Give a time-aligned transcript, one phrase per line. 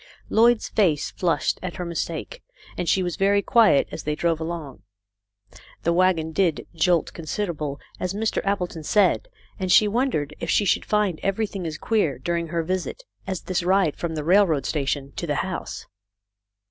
[0.31, 2.41] Lloyd's face flushed at her mistake,
[2.75, 4.81] and she was very quiet as they drove along.
[5.83, 8.43] The wagon did "jolt considerable," as Mr.
[8.43, 9.27] Appleton said,
[9.59, 13.61] and she wondered if she should find everything as queer during her visit as this
[13.61, 15.85] ride from the railroad station to the house.